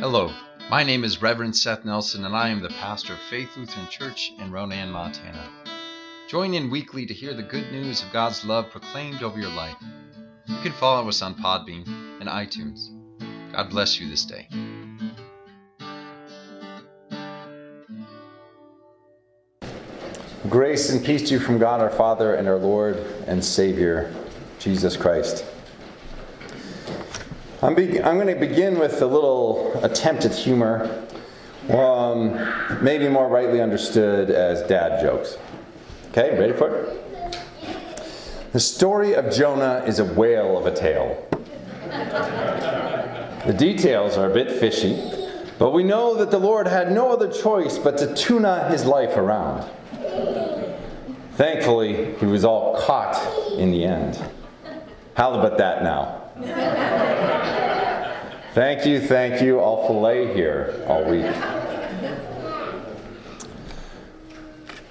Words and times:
Hello, 0.00 0.32
my 0.70 0.82
name 0.82 1.04
is 1.04 1.20
Reverend 1.20 1.54
Seth 1.54 1.84
Nelson, 1.84 2.24
and 2.24 2.34
I 2.34 2.48
am 2.48 2.62
the 2.62 2.70
pastor 2.70 3.12
of 3.12 3.18
Faith 3.18 3.54
Lutheran 3.54 3.86
Church 3.88 4.32
in 4.38 4.50
Ronan, 4.50 4.90
Montana. 4.90 5.46
Join 6.26 6.54
in 6.54 6.70
weekly 6.70 7.04
to 7.04 7.12
hear 7.12 7.34
the 7.34 7.42
good 7.42 7.70
news 7.70 8.02
of 8.02 8.10
God's 8.10 8.42
love 8.42 8.70
proclaimed 8.70 9.22
over 9.22 9.38
your 9.38 9.50
life. 9.50 9.76
You 10.46 10.56
can 10.62 10.72
follow 10.72 11.06
us 11.06 11.20
on 11.20 11.34
Podbean 11.34 11.86
and 12.18 12.30
iTunes. 12.30 12.88
God 13.52 13.68
bless 13.68 14.00
you 14.00 14.08
this 14.08 14.24
day. 14.24 14.48
Grace 20.48 20.88
and 20.88 21.04
peace 21.04 21.28
to 21.28 21.34
you 21.34 21.40
from 21.40 21.58
God 21.58 21.82
our 21.82 21.90
Father 21.90 22.36
and 22.36 22.48
our 22.48 22.56
Lord 22.56 22.96
and 23.26 23.44
Savior, 23.44 24.14
Jesus 24.60 24.96
Christ. 24.96 25.44
I'm, 27.62 27.74
be- 27.74 28.02
I'm 28.02 28.14
going 28.16 28.26
to 28.26 28.34
begin 28.34 28.78
with 28.78 29.02
a 29.02 29.06
little 29.06 29.78
attempt 29.84 30.24
at 30.24 30.34
humor, 30.34 31.04
um, 31.68 32.82
maybe 32.82 33.06
more 33.08 33.28
rightly 33.28 33.60
understood 33.60 34.30
as 34.30 34.62
dad 34.62 35.02
jokes. 35.02 35.36
Okay, 36.10 36.38
ready 36.38 36.54
for 36.54 36.74
it? 36.74 37.42
The 38.52 38.60
story 38.60 39.14
of 39.14 39.30
Jonah 39.30 39.84
is 39.86 39.98
a 39.98 40.04
whale 40.06 40.56
of 40.58 40.64
a 40.66 40.74
tale. 40.74 41.26
The 43.46 43.54
details 43.56 44.16
are 44.16 44.30
a 44.30 44.34
bit 44.34 44.58
fishy, 44.58 44.98
but 45.58 45.72
we 45.72 45.82
know 45.84 46.16
that 46.16 46.30
the 46.30 46.38
Lord 46.38 46.66
had 46.66 46.90
no 46.90 47.12
other 47.12 47.30
choice 47.30 47.78
but 47.78 47.98
to 47.98 48.14
tuna 48.14 48.70
his 48.70 48.86
life 48.86 49.18
around. 49.18 49.70
Thankfully, 51.34 52.14
he 52.14 52.26
was 52.26 52.44
all 52.44 52.80
caught 52.80 53.16
in 53.58 53.70
the 53.70 53.84
end. 53.84 54.18
How 55.14 55.34
about 55.34 55.58
that 55.58 55.82
now? 55.82 56.16
Thank 58.54 58.86
you, 58.86 59.00
thank 59.00 59.42
you. 59.42 59.60
I'll 59.60 59.86
fillet 59.86 60.34
here 60.34 60.82
all 60.86 61.04
week. 61.04 61.26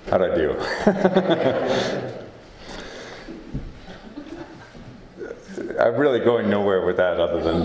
How'd 0.10 0.22
I 0.22 0.36
do? 0.36 0.56
I'm 5.80 5.96
really 5.96 6.20
going 6.20 6.50
nowhere 6.50 6.86
with 6.86 6.98
that 6.98 7.20
other 7.20 7.42
than 7.42 7.64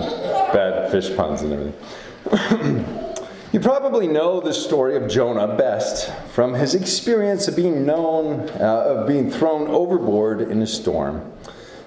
bad 0.53 0.89
fish 0.91 1.15
puns 1.15 1.41
and 1.41 1.53
everything. 1.53 3.01
You 3.55 3.61
probably 3.61 4.05
know 4.05 4.41
the 4.41 4.51
story 4.51 4.97
of 4.97 5.09
Jonah 5.09 5.55
best 5.55 6.11
from 6.33 6.53
his 6.53 6.75
experience 6.75 7.47
of 7.47 7.55
being 7.55 7.85
known, 7.85 8.49
uh, 8.59 8.83
of 8.85 9.07
being 9.07 9.31
thrown 9.31 9.69
overboard 9.69 10.41
in 10.41 10.61
a 10.61 10.67
storm, 10.67 11.31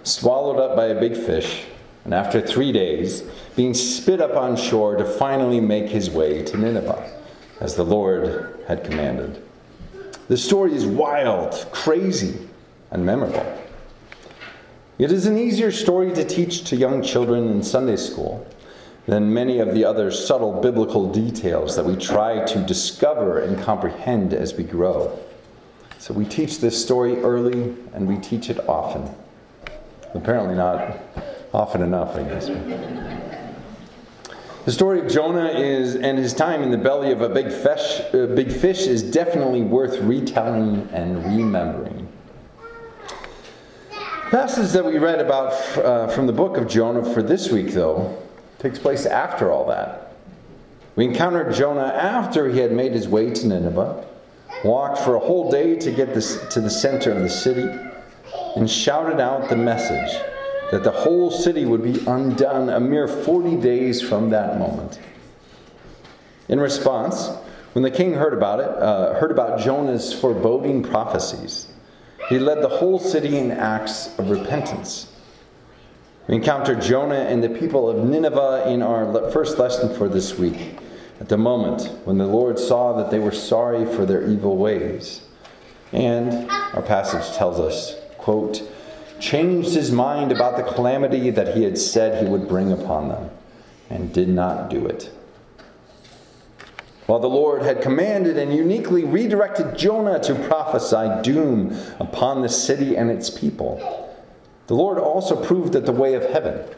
swallowed 0.02 0.58
up 0.58 0.76
by 0.76 0.86
a 0.86 0.98
big 0.98 1.14
fish, 1.14 1.66
and 2.04 2.14
after 2.14 2.40
three 2.40 2.72
days, 2.72 3.22
being 3.56 3.74
spit 3.74 4.20
up 4.20 4.36
on 4.36 4.56
shore 4.56 4.96
to 4.96 5.04
finally 5.04 5.60
make 5.60 5.88
his 5.88 6.10
way 6.10 6.42
to 6.44 6.56
Nineveh, 6.56 7.12
as 7.60 7.74
the 7.74 7.84
Lord 7.84 8.60
had 8.66 8.84
commanded. 8.84 9.42
The 10.28 10.36
story 10.36 10.74
is 10.74 10.86
wild, 10.86 11.66
crazy, 11.72 12.48
and 12.90 13.04
memorable. 13.04 13.44
It 14.98 15.12
is 15.12 15.26
an 15.26 15.38
easier 15.38 15.70
story 15.70 16.12
to 16.12 16.24
teach 16.24 16.64
to 16.64 16.76
young 16.76 17.02
children 17.02 17.48
in 17.48 17.62
Sunday 17.62 17.96
school 17.96 18.46
than 19.06 19.32
many 19.32 19.58
of 19.58 19.72
the 19.74 19.84
other 19.84 20.10
subtle 20.10 20.60
biblical 20.60 21.10
details 21.10 21.76
that 21.76 21.84
we 21.84 21.96
try 21.96 22.44
to 22.44 22.58
discover 22.64 23.40
and 23.40 23.58
comprehend 23.62 24.34
as 24.34 24.54
we 24.54 24.64
grow. 24.64 25.18
So 25.98 26.12
we 26.12 26.26
teach 26.26 26.60
this 26.60 26.80
story 26.82 27.18
early 27.22 27.74
and 27.94 28.06
we 28.06 28.18
teach 28.18 28.50
it 28.50 28.68
often. 28.68 29.08
Apparently, 30.14 30.54
not 30.54 30.98
often 31.52 31.82
enough, 31.82 32.16
I 32.16 32.22
guess. 32.22 32.48
The 34.68 34.72
story 34.72 35.00
of 35.00 35.10
Jonah 35.10 35.48
is 35.48 35.96
and 35.96 36.18
his 36.18 36.34
time 36.34 36.62
in 36.62 36.70
the 36.70 36.76
belly 36.76 37.10
of 37.10 37.22
a 37.22 37.28
big 37.30 37.50
fish, 37.50 38.02
uh, 38.12 38.26
big 38.26 38.52
fish 38.52 38.86
is 38.86 39.02
definitely 39.02 39.62
worth 39.62 39.98
retelling 40.00 40.86
and 40.92 41.24
remembering. 41.24 42.06
The 43.88 44.30
passage 44.30 44.72
that 44.72 44.84
we 44.84 44.98
read 44.98 45.20
about 45.20 45.54
uh, 45.78 46.08
from 46.08 46.26
the 46.26 46.34
book 46.34 46.58
of 46.58 46.68
Jonah 46.68 47.02
for 47.14 47.22
this 47.22 47.50
week, 47.50 47.68
though, 47.68 48.22
takes 48.58 48.78
place 48.78 49.06
after 49.06 49.50
all 49.50 49.66
that. 49.68 50.12
We 50.96 51.06
encountered 51.06 51.54
Jonah 51.54 51.86
after 51.94 52.46
he 52.48 52.58
had 52.58 52.72
made 52.72 52.92
his 52.92 53.08
way 53.08 53.30
to 53.30 53.46
Nineveh, 53.46 54.04
walked 54.64 54.98
for 54.98 55.14
a 55.14 55.18
whole 55.18 55.50
day 55.50 55.76
to 55.76 55.90
get 55.90 56.12
this, 56.12 56.46
to 56.48 56.60
the 56.60 56.68
center 56.68 57.10
of 57.10 57.22
the 57.22 57.30
city, 57.30 57.70
and 58.54 58.68
shouted 58.68 59.18
out 59.18 59.48
the 59.48 59.56
message 59.56 60.20
that 60.70 60.84
the 60.84 60.90
whole 60.90 61.30
city 61.30 61.64
would 61.64 61.82
be 61.82 62.00
undone 62.06 62.68
a 62.68 62.80
mere 62.80 63.08
40 63.08 63.56
days 63.56 64.02
from 64.02 64.30
that 64.30 64.58
moment. 64.58 65.00
In 66.48 66.60
response, 66.60 67.28
when 67.72 67.82
the 67.82 67.90
king 67.90 68.14
heard 68.14 68.34
about 68.34 68.60
it, 68.60 68.68
uh, 68.68 69.14
heard 69.14 69.30
about 69.30 69.60
Jonah's 69.60 70.12
foreboding 70.12 70.82
prophecies, 70.82 71.68
he 72.28 72.38
led 72.38 72.62
the 72.62 72.68
whole 72.68 72.98
city 72.98 73.38
in 73.38 73.50
acts 73.50 74.18
of 74.18 74.30
repentance. 74.30 75.12
We 76.26 76.34
encounter 76.34 76.74
Jonah 76.74 77.14
and 77.14 77.42
the 77.42 77.48
people 77.48 77.88
of 77.88 78.06
Nineveh 78.06 78.68
in 78.68 78.82
our 78.82 79.30
first 79.30 79.58
lesson 79.58 79.94
for 79.96 80.08
this 80.08 80.38
week, 80.38 80.78
at 81.20 81.28
the 81.28 81.38
moment 81.38 81.90
when 82.04 82.18
the 82.18 82.26
Lord 82.26 82.58
saw 82.58 82.94
that 82.98 83.10
they 83.10 83.18
were 83.18 83.32
sorry 83.32 83.86
for 83.86 84.04
their 84.04 84.28
evil 84.28 84.58
ways. 84.58 85.22
And 85.92 86.50
our 86.50 86.82
passage 86.82 87.34
tells 87.36 87.58
us, 87.58 87.96
quote, 88.18 88.62
changed 89.20 89.74
his 89.74 89.90
mind 89.90 90.32
about 90.32 90.56
the 90.56 90.62
calamity 90.62 91.30
that 91.30 91.56
he 91.56 91.62
had 91.62 91.78
said 91.78 92.22
he 92.22 92.30
would 92.30 92.48
bring 92.48 92.72
upon 92.72 93.08
them, 93.08 93.30
and 93.90 94.12
did 94.12 94.28
not 94.28 94.70
do 94.70 94.86
it. 94.86 95.10
While 97.06 97.20
the 97.20 97.28
Lord 97.28 97.62
had 97.62 97.80
commanded 97.80 98.36
and 98.36 98.54
uniquely 98.54 99.04
redirected 99.04 99.78
Jonah 99.78 100.20
to 100.20 100.34
prophesy 100.34 101.22
doom 101.22 101.74
upon 101.98 102.42
the 102.42 102.48
city 102.48 102.96
and 102.96 103.10
its 103.10 103.30
people, 103.30 104.14
the 104.66 104.74
Lord 104.74 104.98
also 104.98 105.42
proved 105.42 105.72
that 105.72 105.86
the 105.86 105.92
way 105.92 106.14
of 106.14 106.24
heaven 106.24 106.68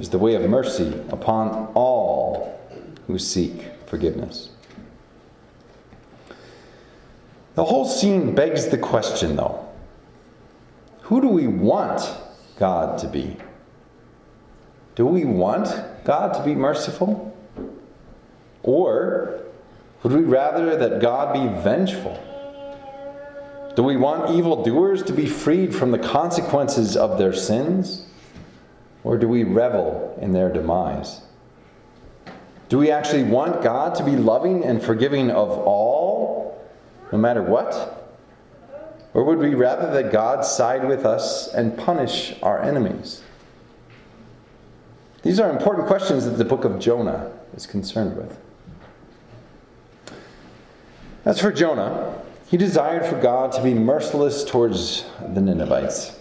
is 0.00 0.10
the 0.10 0.18
way 0.18 0.34
of 0.34 0.50
mercy 0.50 1.00
upon 1.10 1.70
all 1.74 2.58
who 3.06 3.18
seek 3.18 3.66
forgiveness. 3.86 4.50
The 7.54 7.64
whole 7.64 7.84
scene 7.84 8.34
begs 8.34 8.66
the 8.66 8.78
question, 8.78 9.36
though 9.36 9.67
who 11.08 11.22
do 11.22 11.28
we 11.28 11.46
want 11.46 12.02
God 12.58 12.98
to 12.98 13.08
be? 13.08 13.34
Do 14.94 15.06
we 15.06 15.24
want 15.24 15.74
God 16.04 16.34
to 16.34 16.44
be 16.44 16.54
merciful? 16.54 17.34
Or 18.62 19.40
would 20.02 20.12
we 20.12 20.20
rather 20.20 20.76
that 20.76 21.00
God 21.00 21.32
be 21.32 21.62
vengeful? 21.62 22.22
Do 23.74 23.82
we 23.84 23.96
want 23.96 24.36
evildoers 24.36 25.02
to 25.04 25.14
be 25.14 25.24
freed 25.24 25.74
from 25.74 25.92
the 25.92 25.98
consequences 25.98 26.94
of 26.94 27.16
their 27.16 27.32
sins? 27.32 28.04
Or 29.02 29.16
do 29.16 29.28
we 29.28 29.44
revel 29.44 30.18
in 30.20 30.34
their 30.34 30.52
demise? 30.52 31.22
Do 32.68 32.76
we 32.76 32.90
actually 32.90 33.22
want 33.22 33.62
God 33.62 33.94
to 33.94 34.04
be 34.04 34.14
loving 34.14 34.62
and 34.62 34.82
forgiving 34.82 35.30
of 35.30 35.52
all, 35.52 36.62
no 37.12 37.16
matter 37.16 37.42
what? 37.42 37.97
Or 39.18 39.24
would 39.24 39.40
we 39.40 39.56
rather 39.56 39.90
that 40.00 40.12
God 40.12 40.44
side 40.44 40.86
with 40.86 41.04
us 41.04 41.52
and 41.52 41.76
punish 41.76 42.36
our 42.40 42.62
enemies? 42.62 43.20
These 45.24 45.40
are 45.40 45.50
important 45.50 45.88
questions 45.88 46.24
that 46.24 46.38
the 46.38 46.44
book 46.44 46.64
of 46.64 46.78
Jonah 46.78 47.32
is 47.56 47.66
concerned 47.66 48.16
with. 48.16 48.38
As 51.24 51.40
for 51.40 51.50
Jonah, 51.50 52.22
he 52.46 52.56
desired 52.56 53.06
for 53.06 53.20
God 53.20 53.50
to 53.54 53.62
be 53.64 53.74
merciless 53.74 54.44
towards 54.44 55.04
the 55.34 55.40
Ninevites. 55.40 56.16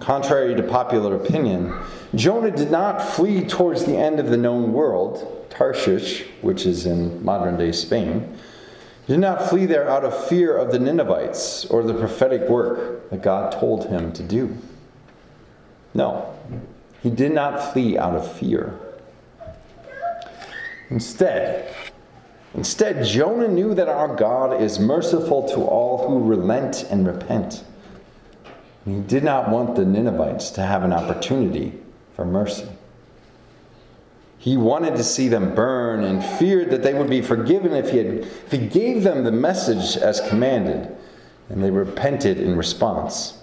Contrary 0.00 0.56
to 0.56 0.64
popular 0.64 1.14
opinion, 1.14 1.72
Jonah 2.16 2.50
did 2.50 2.72
not 2.72 3.00
flee 3.00 3.46
towards 3.46 3.84
the 3.84 3.96
end 3.96 4.18
of 4.18 4.26
the 4.26 4.36
known 4.36 4.72
world, 4.72 5.46
Tarshish, 5.50 6.24
which 6.42 6.66
is 6.66 6.84
in 6.84 7.24
modern 7.24 7.56
day 7.56 7.70
Spain. 7.70 8.36
He 9.06 9.14
did 9.14 9.20
not 9.20 9.48
flee 9.48 9.66
there 9.66 9.88
out 9.88 10.04
of 10.04 10.28
fear 10.28 10.56
of 10.56 10.70
the 10.70 10.78
Ninevites 10.78 11.64
or 11.66 11.82
the 11.82 11.94
prophetic 11.94 12.48
work 12.48 13.10
that 13.10 13.22
God 13.22 13.52
told 13.52 13.86
him 13.86 14.12
to 14.12 14.22
do. 14.22 14.56
No, 15.94 16.36
he 17.02 17.10
did 17.10 17.32
not 17.32 17.72
flee 17.72 17.98
out 17.98 18.14
of 18.14 18.30
fear. 18.38 18.78
Instead, 20.90 21.74
Instead, 22.54 23.04
Jonah 23.04 23.48
knew 23.48 23.74
that 23.74 23.88
our 23.88 24.14
God 24.16 24.60
is 24.60 24.80
merciful 24.80 25.48
to 25.50 25.60
all 25.62 26.08
who 26.08 26.18
relent 26.18 26.84
and 26.90 27.06
repent. 27.06 27.64
He 28.84 29.00
did 29.00 29.22
not 29.22 29.50
want 29.50 29.76
the 29.76 29.84
Ninevites 29.84 30.50
to 30.52 30.62
have 30.62 30.82
an 30.82 30.92
opportunity 30.92 31.78
for 32.16 32.24
mercy. 32.24 32.68
He 34.40 34.56
wanted 34.56 34.96
to 34.96 35.04
see 35.04 35.28
them 35.28 35.54
burn 35.54 36.02
and 36.02 36.24
feared 36.24 36.70
that 36.70 36.82
they 36.82 36.94
would 36.94 37.10
be 37.10 37.20
forgiven 37.20 37.74
if 37.74 37.90
he, 37.90 37.98
had, 37.98 38.06
if 38.06 38.50
he 38.50 38.66
gave 38.66 39.02
them 39.02 39.22
the 39.22 39.30
message 39.30 39.98
as 39.98 40.26
commanded 40.30 40.96
and 41.50 41.62
they 41.62 41.70
repented 41.70 42.40
in 42.40 42.56
response, 42.56 43.38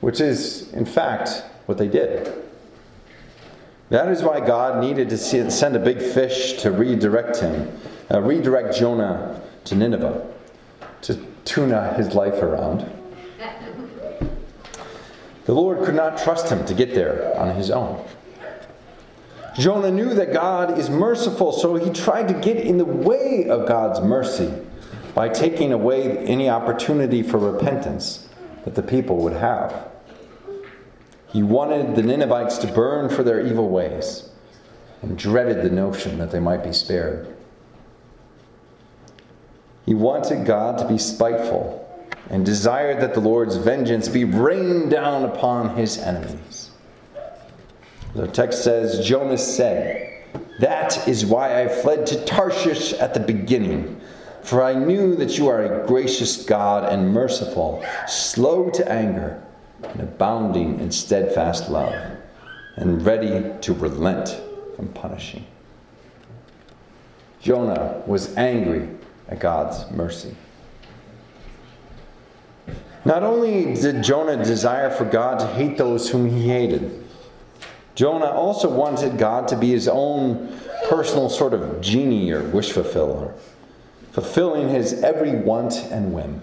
which 0.00 0.20
is, 0.20 0.72
in 0.74 0.84
fact, 0.84 1.42
what 1.66 1.76
they 1.76 1.88
did. 1.88 2.32
That 3.88 4.06
is 4.08 4.22
why 4.22 4.38
God 4.38 4.80
needed 4.80 5.10
to 5.10 5.18
send 5.18 5.74
a 5.74 5.80
big 5.80 6.00
fish 6.00 6.52
to 6.62 6.70
redirect 6.70 7.38
him, 7.38 7.76
uh, 8.08 8.20
redirect 8.20 8.76
Jonah 8.76 9.42
to 9.64 9.74
Nineveh, 9.74 10.24
to 11.00 11.26
tuna 11.44 11.94
his 11.94 12.14
life 12.14 12.40
around. 12.40 12.88
The 15.44 15.52
Lord 15.52 15.84
could 15.84 15.96
not 15.96 16.18
trust 16.18 16.48
him 16.48 16.64
to 16.66 16.72
get 16.72 16.94
there 16.94 17.36
on 17.36 17.56
his 17.56 17.72
own. 17.72 18.00
Jonah 19.54 19.90
knew 19.90 20.14
that 20.14 20.32
God 20.32 20.78
is 20.78 20.88
merciful, 20.88 21.52
so 21.52 21.74
he 21.74 21.90
tried 21.90 22.28
to 22.28 22.34
get 22.34 22.56
in 22.56 22.78
the 22.78 22.84
way 22.84 23.48
of 23.48 23.68
God's 23.68 24.00
mercy 24.00 24.52
by 25.14 25.28
taking 25.28 25.72
away 25.72 26.18
any 26.18 26.48
opportunity 26.48 27.22
for 27.22 27.38
repentance 27.38 28.28
that 28.64 28.74
the 28.74 28.82
people 28.82 29.18
would 29.18 29.34
have. 29.34 29.88
He 31.28 31.42
wanted 31.42 31.96
the 31.96 32.02
Ninevites 32.02 32.58
to 32.58 32.66
burn 32.66 33.08
for 33.08 33.22
their 33.22 33.46
evil 33.46 33.68
ways 33.68 34.28
and 35.02 35.18
dreaded 35.18 35.62
the 35.62 35.74
notion 35.74 36.18
that 36.18 36.30
they 36.30 36.40
might 36.40 36.62
be 36.62 36.72
spared. 36.72 37.34
He 39.84 39.94
wanted 39.94 40.46
God 40.46 40.78
to 40.78 40.88
be 40.88 40.98
spiteful 40.98 41.78
and 42.30 42.46
desired 42.46 43.00
that 43.00 43.14
the 43.14 43.20
Lord's 43.20 43.56
vengeance 43.56 44.08
be 44.08 44.24
rained 44.24 44.90
down 44.90 45.24
upon 45.24 45.76
his 45.76 45.98
enemies. 45.98 46.70
The 48.14 48.28
text 48.28 48.62
says 48.62 49.06
Jonah 49.06 49.38
said, 49.38 50.24
That 50.60 51.08
is 51.08 51.24
why 51.24 51.62
I 51.62 51.68
fled 51.68 52.06
to 52.08 52.24
Tarshish 52.24 52.92
at 52.94 53.14
the 53.14 53.20
beginning. 53.20 54.00
For 54.42 54.62
I 54.62 54.74
knew 54.74 55.14
that 55.16 55.38
you 55.38 55.48
are 55.48 55.62
a 55.82 55.86
gracious 55.86 56.44
God 56.44 56.92
and 56.92 57.12
merciful, 57.12 57.84
slow 58.06 58.70
to 58.70 58.90
anger, 58.90 59.42
and 59.82 60.00
abounding 60.00 60.80
in 60.80 60.90
steadfast 60.90 61.70
love, 61.70 61.94
and 62.76 63.04
ready 63.04 63.52
to 63.60 63.72
relent 63.72 64.40
from 64.76 64.88
punishing. 64.88 65.46
Jonah 67.40 68.02
was 68.06 68.36
angry 68.36 68.88
at 69.28 69.40
God's 69.40 69.90
mercy. 69.90 70.34
Not 73.04 73.22
only 73.22 73.74
did 73.74 74.02
Jonah 74.02 74.42
desire 74.42 74.90
for 74.90 75.04
God 75.04 75.40
to 75.40 75.46
hate 75.48 75.76
those 75.76 76.08
whom 76.08 76.28
he 76.28 76.48
hated, 76.48 77.01
Jonah 77.94 78.26
also 78.26 78.70
wanted 78.70 79.18
God 79.18 79.48
to 79.48 79.56
be 79.56 79.70
his 79.70 79.88
own 79.88 80.58
personal 80.88 81.28
sort 81.28 81.52
of 81.52 81.80
genie 81.80 82.30
or 82.32 82.42
wish 82.42 82.72
fulfiller, 82.72 83.34
fulfilling 84.12 84.68
his 84.68 85.02
every 85.02 85.32
want 85.32 85.74
and 85.90 86.12
whim. 86.12 86.40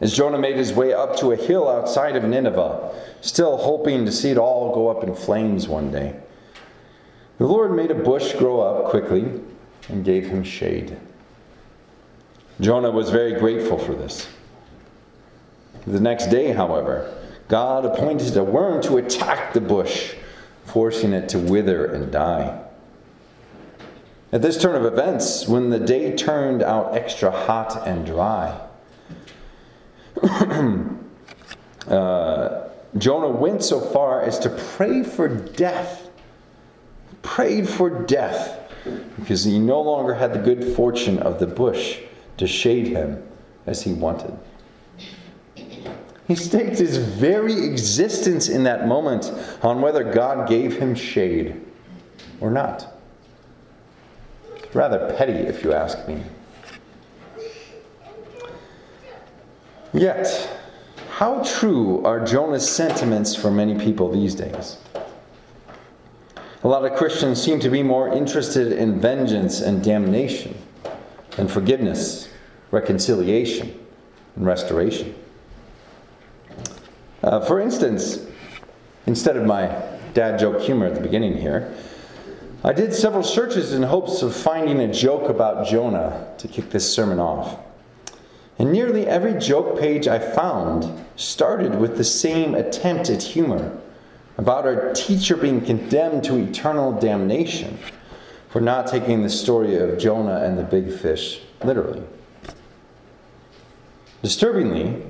As 0.00 0.16
Jonah 0.16 0.38
made 0.38 0.56
his 0.56 0.72
way 0.72 0.92
up 0.92 1.16
to 1.16 1.32
a 1.32 1.36
hill 1.36 1.68
outside 1.68 2.16
of 2.16 2.24
Nineveh, 2.24 2.94
still 3.20 3.56
hoping 3.56 4.06
to 4.06 4.12
see 4.12 4.30
it 4.30 4.38
all 4.38 4.74
go 4.74 4.88
up 4.88 5.02
in 5.02 5.14
flames 5.14 5.68
one 5.68 5.90
day, 5.90 6.14
the 7.38 7.46
Lord 7.46 7.74
made 7.74 7.90
a 7.90 7.94
bush 7.94 8.34
grow 8.34 8.60
up 8.60 8.90
quickly 8.90 9.24
and 9.88 10.04
gave 10.04 10.26
him 10.26 10.42
shade. 10.42 10.96
Jonah 12.60 12.90
was 12.90 13.10
very 13.10 13.38
grateful 13.38 13.78
for 13.78 13.94
this. 13.94 14.28
The 15.86 16.00
next 16.00 16.26
day, 16.26 16.52
however, 16.52 17.14
God 17.48 17.84
appointed 17.86 18.36
a 18.36 18.44
worm 18.44 18.82
to 18.82 18.98
attack 18.98 19.54
the 19.54 19.60
bush, 19.60 20.14
forcing 20.66 21.12
it 21.12 21.28
to 21.30 21.38
wither 21.38 21.86
and 21.86 22.12
die. 22.12 22.62
At 24.30 24.42
this 24.42 24.60
turn 24.60 24.76
of 24.76 24.84
events, 24.84 25.48
when 25.48 25.70
the 25.70 25.78
day 25.80 26.14
turned 26.14 26.62
out 26.62 26.94
extra 26.94 27.30
hot 27.30 27.88
and 27.88 28.04
dry, 28.04 28.60
uh, 31.88 32.68
Jonah 32.98 33.28
went 33.28 33.62
so 33.62 33.80
far 33.80 34.20
as 34.22 34.38
to 34.40 34.50
pray 34.50 35.02
for 35.02 35.28
death. 35.28 36.10
Prayed 37.22 37.66
for 37.68 37.88
death 38.04 38.58
because 39.18 39.44
he 39.44 39.58
no 39.58 39.80
longer 39.80 40.14
had 40.14 40.34
the 40.34 40.38
good 40.38 40.76
fortune 40.76 41.18
of 41.18 41.38
the 41.38 41.46
bush 41.46 42.00
to 42.36 42.46
shade 42.46 42.88
him 42.88 43.22
as 43.66 43.82
he 43.82 43.92
wanted. 43.92 44.36
He 46.28 46.34
staked 46.34 46.78
his 46.78 46.98
very 46.98 47.64
existence 47.64 48.50
in 48.50 48.62
that 48.64 48.86
moment 48.86 49.32
on 49.62 49.80
whether 49.80 50.04
God 50.04 50.46
gave 50.46 50.76
him 50.76 50.94
shade 50.94 51.58
or 52.38 52.50
not. 52.50 52.86
It's 54.54 54.74
rather 54.74 55.14
petty, 55.16 55.32
if 55.32 55.64
you 55.64 55.72
ask 55.72 56.06
me. 56.06 56.22
Yet, 59.94 60.50
how 61.08 61.42
true 61.42 62.04
are 62.04 62.22
Jonah's 62.22 62.68
sentiments 62.68 63.34
for 63.34 63.50
many 63.50 63.78
people 63.82 64.12
these 64.12 64.34
days? 64.34 64.76
A 66.62 66.68
lot 66.68 66.84
of 66.84 66.94
Christians 66.98 67.42
seem 67.42 67.58
to 67.60 67.70
be 67.70 67.82
more 67.82 68.12
interested 68.12 68.72
in 68.72 69.00
vengeance 69.00 69.62
and 69.62 69.82
damnation 69.82 70.54
than 71.30 71.48
forgiveness, 71.48 72.28
reconciliation, 72.70 73.72
and 74.36 74.44
restoration. 74.44 75.14
Uh, 77.28 77.38
for 77.44 77.60
instance, 77.60 78.24
instead 79.04 79.36
of 79.36 79.44
my 79.44 79.66
dad 80.14 80.38
joke 80.38 80.62
humor 80.62 80.86
at 80.86 80.94
the 80.94 81.00
beginning 81.02 81.36
here, 81.36 81.74
I 82.64 82.72
did 82.72 82.94
several 82.94 83.22
searches 83.22 83.74
in 83.74 83.82
hopes 83.82 84.22
of 84.22 84.34
finding 84.34 84.80
a 84.80 84.90
joke 84.90 85.28
about 85.28 85.66
Jonah 85.66 86.26
to 86.38 86.48
kick 86.48 86.70
this 86.70 86.90
sermon 86.90 87.20
off. 87.20 87.60
And 88.58 88.72
nearly 88.72 89.06
every 89.06 89.34
joke 89.34 89.78
page 89.78 90.08
I 90.08 90.18
found 90.18 91.04
started 91.16 91.78
with 91.78 91.98
the 91.98 92.04
same 92.04 92.54
attempt 92.54 93.10
at 93.10 93.22
humor 93.22 93.78
about 94.38 94.64
our 94.64 94.94
teacher 94.94 95.36
being 95.36 95.60
condemned 95.60 96.24
to 96.24 96.36
eternal 96.36 96.98
damnation 96.98 97.78
for 98.48 98.62
not 98.62 98.86
taking 98.86 99.22
the 99.22 99.28
story 99.28 99.76
of 99.76 99.98
Jonah 99.98 100.44
and 100.44 100.56
the 100.56 100.62
big 100.62 100.90
fish 100.90 101.42
literally. 101.62 102.02
Disturbingly, 104.22 105.02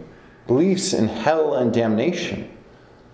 Beliefs 0.49 0.95
in 0.95 1.09
hell 1.09 1.55
and 1.55 1.73
damnation 1.73 2.51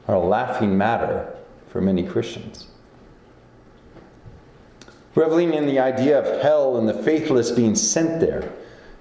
are 0.07 0.15
a 0.15 0.21
laughing 0.21 0.79
matter 0.79 1.37
for 1.69 1.81
many 1.81 2.05
Christians. 2.05 2.69
Reveling 5.17 5.53
in 5.53 5.67
the 5.67 5.81
idea 5.81 6.21
of 6.21 6.43
hell 6.43 6.77
and 6.77 6.89
the 6.89 7.03
faithless 7.03 7.51
being 7.51 7.75
sent 7.75 8.21
there 8.21 8.53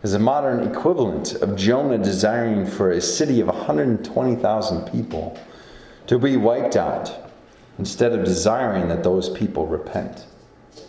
is 0.02 0.16
a 0.16 0.20
modern 0.20 0.68
equivalent 0.68 1.36
of 1.36 1.56
Jonah 1.56 2.00
desiring 2.00 2.66
for 2.66 2.92
a 2.92 3.02
city 3.02 3.40
of 3.40 3.48
120,000 3.48 4.92
people 4.92 5.40
to 6.08 6.18
be 6.18 6.36
wiped 6.36 6.76
out 6.76 7.32
instead 7.78 8.14
of 8.14 8.26
desiring 8.26 8.88
that 8.88 9.04
those 9.04 9.30
people 9.30 9.68
repent 9.68 10.26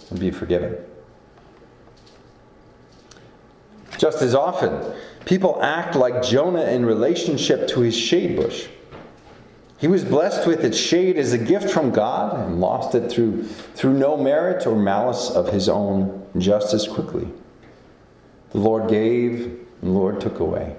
and 0.08 0.18
be 0.18 0.30
forgiven. 0.30 0.76
Just 3.98 4.22
as 4.22 4.34
often, 4.34 4.94
People 5.24 5.58
act 5.62 5.96
like 5.96 6.22
Jonah 6.22 6.64
in 6.64 6.84
relationship 6.84 7.66
to 7.68 7.80
his 7.80 7.96
shade 7.96 8.36
bush. 8.36 8.66
He 9.78 9.88
was 9.88 10.04
blessed 10.04 10.46
with 10.46 10.64
its 10.64 10.78
shade 10.78 11.16
as 11.16 11.32
a 11.32 11.38
gift 11.38 11.70
from 11.70 11.90
God 11.90 12.38
and 12.46 12.60
lost 12.60 12.94
it 12.94 13.10
through, 13.10 13.44
through 13.44 13.94
no 13.94 14.16
merit 14.16 14.66
or 14.66 14.76
malice 14.76 15.30
of 15.30 15.48
his 15.48 15.68
own 15.68 16.26
just 16.38 16.74
as 16.74 16.86
quickly. 16.86 17.28
The 18.50 18.58
Lord 18.58 18.88
gave, 18.88 19.46
and 19.46 19.66
the 19.82 19.90
Lord 19.90 20.20
took 20.20 20.40
away. 20.40 20.76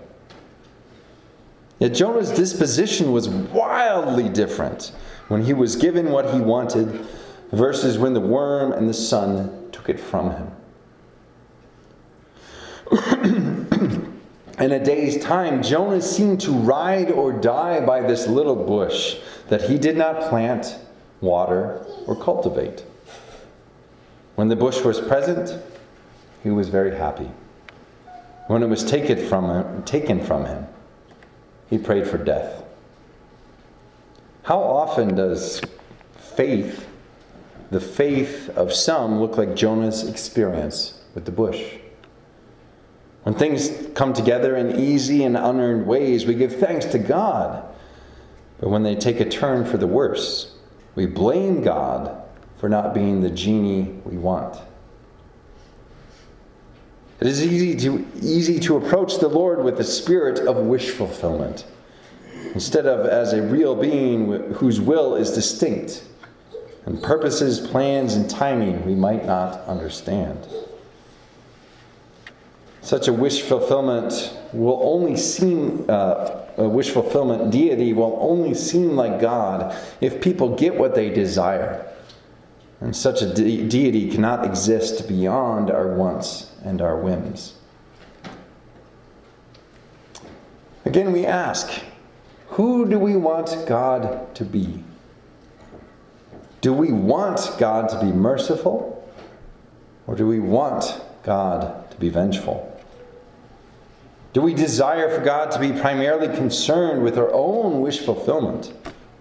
Yet 1.80 1.94
Jonah's 1.94 2.32
disposition 2.32 3.12
was 3.12 3.28
wildly 3.28 4.30
different 4.30 4.94
when 5.28 5.44
he 5.44 5.54
was 5.54 5.76
given 5.76 6.12
what 6.12 6.34
he 6.34 6.40
wanted 6.40 7.06
versus 7.52 7.98
when 7.98 8.14
the 8.14 8.22
worm 8.22 8.72
and 8.72 8.88
the 8.88 8.94
sun 8.94 9.70
took 9.72 9.90
it 9.90 10.00
from 10.00 10.32
him. 10.32 10.52
In 14.58 14.72
a 14.72 14.84
day's 14.84 15.22
time, 15.22 15.62
Jonah 15.62 16.02
seemed 16.02 16.40
to 16.42 16.52
ride 16.52 17.12
or 17.12 17.34
die 17.34 17.86
by 17.86 18.02
this 18.02 18.28
little 18.28 18.56
bush 18.56 19.18
that 19.50 19.62
he 19.62 19.78
did 19.78 19.98
not 19.98 20.30
plant, 20.30 20.78
water, 21.20 21.86
or 22.08 22.16
cultivate. 22.16 22.86
When 24.36 24.48
the 24.48 24.56
bush 24.56 24.82
was 24.82 25.00
present, 25.02 25.62
he 26.44 26.50
was 26.50 26.70
very 26.70 26.96
happy. 26.96 27.30
When 28.48 28.64
it 28.64 28.68
was 28.68 28.84
taken 28.84 29.28
from 29.28 29.50
him, 29.50 29.84
taken 29.84 30.24
from 30.24 30.46
him 30.46 30.68
he 31.70 31.78
prayed 31.78 32.08
for 32.08 32.18
death. 32.18 32.64
How 34.44 34.60
often 34.60 35.16
does 35.16 35.62
faith, 36.20 36.88
the 37.72 37.80
faith 37.80 38.50
of 38.50 38.72
some, 38.72 39.20
look 39.20 39.38
like 39.38 39.56
Jonah's 39.56 40.08
experience 40.08 41.02
with 41.16 41.26
the 41.26 41.32
bush? 41.32 41.64
When 43.26 43.34
things 43.34 43.72
come 43.96 44.14
together 44.14 44.56
in 44.56 44.80
easy 44.80 45.24
and 45.24 45.36
unearned 45.36 45.88
ways, 45.88 46.28
we 46.28 46.36
give 46.36 46.58
thanks 46.58 46.86
to 46.86 47.00
God. 47.00 47.66
But 48.60 48.70
when 48.70 48.84
they 48.84 48.94
take 48.94 49.20
a 49.20 49.28
turn 49.28 49.66
for 49.66 49.78
the 49.78 49.88
worse, 49.88 50.54
we 50.94 51.08
blame 51.08 51.64
God 51.64 52.22
for 52.60 52.70
not 52.70 52.94
being 52.94 53.22
the 53.22 53.32
genie 53.32 54.00
we 54.06 54.20
want. 54.20 54.62
It 57.20 57.26
is 57.26 57.44
easy 57.44 57.76
to, 57.78 58.06
easy 58.22 58.60
to 58.60 58.78
approach 58.78 59.18
the 59.18 59.28
Lord 59.28 59.64
with 59.64 59.78
the 59.78 59.84
spirit 59.84 60.48
of 60.48 60.58
wish 60.58 60.92
fulfillment, 60.92 61.66
instead 62.54 62.86
of 62.86 63.08
as 63.08 63.34
a 63.34 63.42
real 63.42 63.76
being 63.76 64.54
whose 64.54 64.80
will 64.80 65.16
is 65.16 65.32
distinct 65.32 66.04
and 66.86 67.02
purposes, 67.02 67.60
plans, 67.60 68.14
and 68.14 68.30
timing 68.30 68.86
we 68.86 68.94
might 68.94 69.26
not 69.26 69.62
understand. 69.62 70.48
Such 72.86 73.08
a 73.08 73.14
wish 73.14 73.42
fulfillment 73.42 74.38
will 74.54 74.80
only 74.84 75.18
seem, 75.18 75.86
uh, 75.90 76.42
a 76.56 76.70
wish 76.70 76.92
fulfillment 76.92 77.50
deity 77.50 77.94
will 77.94 78.16
only 78.22 78.54
seem 78.54 78.96
like 78.96 79.20
God 79.20 79.76
if 80.02 80.22
people 80.22 80.56
get 80.56 80.78
what 80.78 80.94
they 80.94 81.10
desire. 81.10 81.84
And 82.82 82.96
such 82.96 83.24
a 83.24 83.34
de- 83.34 83.68
deity 83.68 84.12
cannot 84.12 84.46
exist 84.46 85.08
beyond 85.08 85.72
our 85.72 85.96
wants 85.96 86.52
and 86.64 86.80
our 86.80 86.96
whims. 86.96 87.56
Again, 90.86 91.12
we 91.12 91.26
ask 91.26 91.82
who 92.50 92.88
do 92.88 93.00
we 93.00 93.16
want 93.16 93.66
God 93.66 94.36
to 94.36 94.46
be? 94.46 94.84
Do 96.62 96.72
we 96.72 96.92
want 96.92 97.50
God 97.58 97.90
to 97.90 98.00
be 98.00 98.12
merciful? 98.12 99.12
Or 100.06 100.14
do 100.14 100.28
we 100.28 100.40
want 100.40 101.02
God 101.24 101.90
to 101.90 101.98
be 101.98 102.10
vengeful? 102.10 102.74
Do 104.36 104.42
we 104.42 104.54
desire 104.54 105.10
for 105.18 105.24
God 105.24 105.52
to 105.52 105.60
be 105.60 105.72
primarily 105.72 106.28
concerned 106.28 107.04
with 107.04 107.18
our 107.18 107.32
own 107.32 107.80
wish 107.80 108.00
fulfillment, 108.00 108.74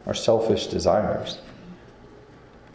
our 0.08 0.12
selfish 0.12 0.66
desires? 0.66 1.38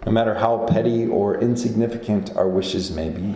No 0.05 0.13
matter 0.13 0.33
how 0.33 0.65
petty 0.65 1.05
or 1.05 1.41
insignificant 1.41 2.37
our 2.37 2.47
wishes 2.47 2.91
may 2.91 3.09
be. 3.09 3.35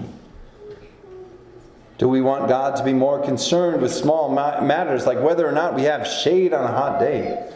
Do 1.98 2.08
we 2.08 2.22
want 2.22 2.48
God 2.48 2.78
to 2.78 2.84
be 2.86 2.94
more 2.94 3.22
concerned 3.22 3.82
with 3.82 3.92
small 3.92 4.30
matters 4.32 5.06
like 5.06 5.20
whether 5.20 5.46
or 5.46 5.52
not 5.52 5.76
we 5.76 5.84
have 5.84 6.08
shade 6.08 6.54
on 6.54 6.64
a 6.64 6.74
hot 6.74 7.02
day? 7.02 7.52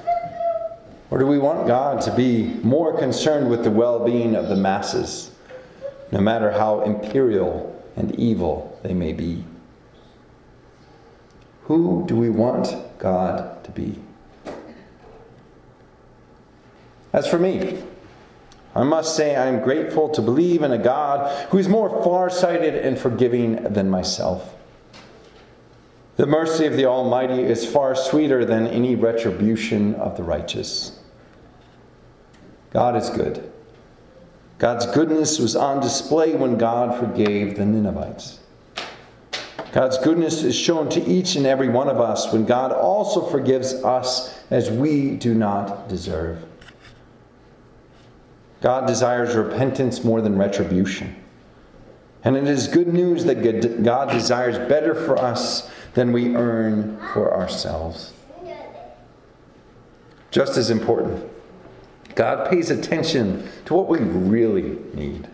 Or 1.11 1.17
do 1.17 1.25
we 1.25 1.39
want 1.39 1.65
God 1.65 2.01
to 2.01 2.13
be 2.13 2.55
more 2.61 2.99
concerned 2.99 3.49
with 3.49 3.63
the 3.63 3.71
well 3.71 4.03
being 4.03 4.35
of 4.35 4.49
the 4.49 4.57
masses, 4.57 5.31
no 6.11 6.19
matter 6.19 6.51
how 6.51 6.81
imperial 6.81 7.73
and 7.95 8.13
evil 8.19 8.77
they 8.83 8.93
may 8.93 9.13
be? 9.13 9.45
Who 11.67 12.05
do 12.07 12.15
we 12.15 12.29
want 12.29 12.73
God 12.97 13.63
to 13.65 13.71
be? 13.71 13.99
As 17.11 17.27
for 17.27 17.37
me, 17.37 17.83
I 18.73 18.83
must 18.83 19.15
say 19.15 19.35
I 19.35 19.47
am 19.47 19.63
grateful 19.63 20.07
to 20.09 20.21
believe 20.21 20.61
in 20.61 20.71
a 20.71 20.77
God 20.77 21.49
who 21.49 21.57
is 21.57 21.67
more 21.67 22.03
far-sighted 22.03 22.75
and 22.75 22.97
forgiving 22.97 23.61
than 23.63 23.89
myself. 23.89 24.55
The 26.15 26.25
mercy 26.25 26.65
of 26.65 26.73
the 26.73 26.85
Almighty 26.85 27.43
is 27.43 27.65
far 27.65 27.95
sweeter 27.95 28.45
than 28.45 28.67
any 28.67 28.95
retribution 28.95 29.95
of 29.95 30.15
the 30.15 30.23
righteous. 30.23 30.99
God 32.71 32.95
is 32.95 33.09
good. 33.09 33.51
God's 34.57 34.85
goodness 34.87 35.37
was 35.37 35.55
on 35.55 35.81
display 35.81 36.33
when 36.33 36.57
God 36.57 36.97
forgave 36.97 37.57
the 37.57 37.65
Ninevites. 37.65 38.39
God's 39.77 39.99
goodness 39.99 40.41
is 40.41 40.55
shown 40.55 40.89
to 40.89 41.05
each 41.05 41.35
and 41.35 41.45
every 41.45 41.69
one 41.69 41.87
of 41.87 42.01
us 42.01 42.33
when 42.33 42.47
God 42.47 42.71
also 42.71 43.21
forgives 43.21 43.75
us 43.83 44.35
as 44.49 44.71
we 44.71 45.11
do 45.11 45.35
not 45.35 45.87
deserve. 45.87 46.43
God 48.59 48.87
desires 48.87 49.35
repentance 49.35 50.03
more 50.03 50.19
than 50.19 50.35
retribution. 50.35 51.15
And 52.23 52.35
it 52.35 52.47
is 52.47 52.67
good 52.67 52.87
news 52.87 53.23
that 53.25 53.83
God 53.83 54.09
desires 54.09 54.57
better 54.67 54.95
for 54.95 55.15
us 55.15 55.69
than 55.93 56.11
we 56.11 56.35
earn 56.35 56.97
for 57.13 57.31
ourselves. 57.31 58.13
Just 60.31 60.57
as 60.57 60.71
important, 60.71 61.23
God 62.15 62.49
pays 62.49 62.71
attention 62.71 63.47
to 63.65 63.75
what 63.75 63.87
we 63.87 63.99
really 63.99 64.79
need. 64.95 65.27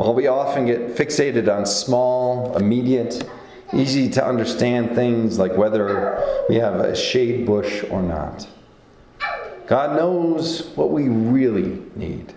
While 0.00 0.14
we 0.14 0.28
often 0.28 0.64
get 0.64 0.96
fixated 0.96 1.54
on 1.54 1.66
small, 1.66 2.56
immediate, 2.56 3.22
easy 3.74 4.08
to 4.12 4.26
understand 4.26 4.94
things 4.94 5.38
like 5.38 5.54
whether 5.58 6.46
we 6.48 6.54
have 6.54 6.76
a 6.76 6.96
shade 6.96 7.44
bush 7.44 7.84
or 7.90 8.00
not. 8.00 8.48
God 9.66 9.98
knows 9.98 10.68
what 10.68 10.90
we 10.90 11.10
really 11.10 11.82
need. 11.94 12.32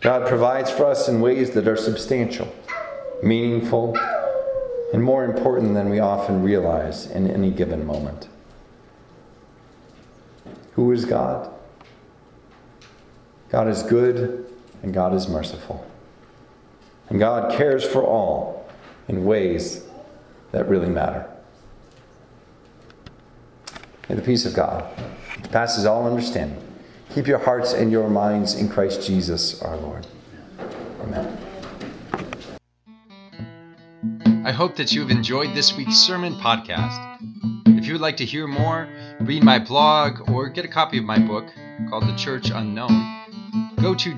God 0.00 0.26
provides 0.26 0.70
for 0.70 0.86
us 0.86 1.06
in 1.06 1.20
ways 1.20 1.50
that 1.50 1.68
are 1.68 1.76
substantial, 1.76 2.50
meaningful, 3.22 3.94
and 4.94 5.04
more 5.04 5.26
important 5.26 5.74
than 5.74 5.90
we 5.90 5.98
often 5.98 6.42
realize 6.42 7.10
in 7.10 7.30
any 7.30 7.50
given 7.50 7.86
moment. 7.86 8.26
Who 10.72 10.92
is 10.92 11.04
God? 11.04 11.52
God 13.50 13.68
is 13.68 13.82
good 13.82 14.46
and 14.82 14.94
God 14.94 15.12
is 15.12 15.28
merciful. 15.28 15.88
And 17.10 17.18
God 17.18 17.52
cares 17.52 17.84
for 17.84 18.02
all 18.02 18.68
in 19.08 19.24
ways 19.24 19.84
that 20.52 20.68
really 20.68 20.88
matter. 20.88 21.28
May 24.08 24.14
the 24.14 24.22
peace 24.22 24.46
of 24.46 24.54
God 24.54 24.88
passes 25.50 25.84
all 25.84 26.06
understanding. 26.06 26.60
Keep 27.14 27.26
your 27.26 27.38
hearts 27.38 27.72
and 27.72 27.90
your 27.90 28.08
minds 28.08 28.54
in 28.54 28.68
Christ 28.68 29.04
Jesus 29.06 29.60
our 29.62 29.76
Lord. 29.76 30.06
Amen. 31.02 31.36
I 34.46 34.52
hope 34.52 34.76
that 34.76 34.92
you 34.92 35.00
have 35.02 35.10
enjoyed 35.10 35.54
this 35.54 35.76
week's 35.76 35.96
sermon 35.96 36.34
podcast. 36.34 37.18
If 37.66 37.86
you 37.86 37.92
would 37.94 38.00
like 38.00 38.16
to 38.18 38.24
hear 38.24 38.46
more, 38.46 38.88
read 39.20 39.42
my 39.42 39.58
blog, 39.58 40.30
or 40.30 40.48
get 40.48 40.64
a 40.64 40.68
copy 40.68 40.98
of 40.98 41.04
my 41.04 41.18
book 41.18 41.46
called 41.88 42.04
The 42.04 42.16
Church 42.16 42.50
Unknown, 42.50 43.74
go 43.80 43.94
to 43.94 44.14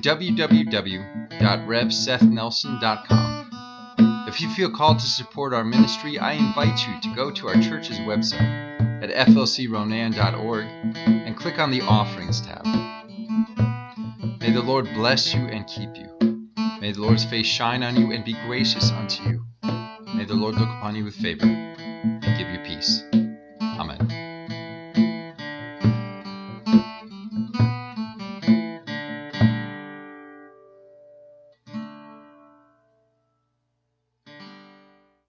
www.revsethnelson.com. 1.41 3.49
If 4.29 4.41
you 4.41 4.49
feel 4.55 4.71
called 4.71 4.99
to 5.01 5.07
support 5.07 5.53
our 5.53 5.65
ministry, 5.65 6.19
I 6.19 6.33
invite 6.33 6.87
you 6.87 7.01
to 7.03 7.15
go 7.15 7.31
to 7.31 7.49
our 7.49 7.55
church's 7.55 7.99
website 7.99 9.03
at 9.03 9.11
flcronan.org 9.29 10.65
and 10.65 11.37
click 11.37 11.59
on 11.59 11.71
the 11.71 11.83
Offerings 11.83 12.41
tab. 12.41 12.65
May 14.41 14.53
the 14.53 14.63
Lord 14.63 14.87
bless 14.95 15.35
you 15.35 15.41
and 15.41 15.67
keep 15.67 15.91
you. 15.97 16.49
May 16.81 16.93
the 16.93 17.03
Lord's 17.03 17.25
face 17.25 17.47
shine 17.47 17.83
on 17.83 17.97
you 17.97 18.13
and 18.13 18.25
be 18.25 18.35
gracious 18.47 18.91
unto 18.91 19.23
you. 19.25 19.45
May 20.15 20.25
the 20.25 20.35
Lord 20.35 20.55
look 20.55 20.69
upon 20.69 20.97
you 20.97 21.05
with 21.05 21.15
favor 21.15 21.45
and 21.45 22.23
give 22.23 22.49
you 22.49 22.59
peace. 22.65 23.03